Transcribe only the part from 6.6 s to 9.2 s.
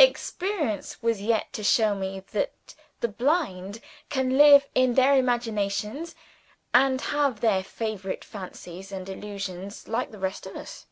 and have their favorite fancies and